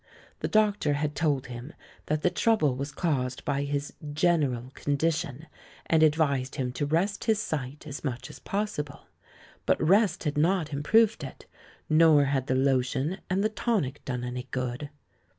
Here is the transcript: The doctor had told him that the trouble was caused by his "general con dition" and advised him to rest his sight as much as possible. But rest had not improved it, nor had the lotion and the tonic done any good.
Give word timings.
The 0.39 0.47
doctor 0.47 0.93
had 0.93 1.13
told 1.15 1.45
him 1.45 1.73
that 2.07 2.23
the 2.23 2.31
trouble 2.31 2.75
was 2.75 2.91
caused 2.91 3.45
by 3.45 3.61
his 3.65 3.93
"general 4.13 4.71
con 4.73 4.97
dition" 4.97 5.45
and 5.85 6.01
advised 6.01 6.55
him 6.55 6.71
to 6.71 6.87
rest 6.87 7.25
his 7.25 7.37
sight 7.37 7.85
as 7.85 8.03
much 8.03 8.27
as 8.31 8.39
possible. 8.39 9.01
But 9.67 9.79
rest 9.79 10.23
had 10.23 10.39
not 10.39 10.73
improved 10.73 11.23
it, 11.23 11.45
nor 11.87 12.25
had 12.25 12.47
the 12.47 12.55
lotion 12.55 13.19
and 13.29 13.43
the 13.43 13.49
tonic 13.49 14.03
done 14.03 14.23
any 14.23 14.47
good. 14.49 14.89